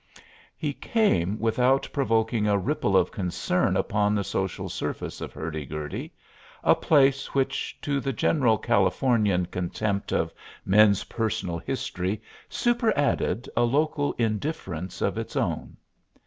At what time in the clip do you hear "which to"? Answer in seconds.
7.35-7.99